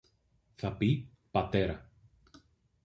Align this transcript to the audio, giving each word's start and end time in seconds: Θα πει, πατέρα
Θα 0.55 0.73
πει, 0.77 1.09
πατέρα 1.31 1.89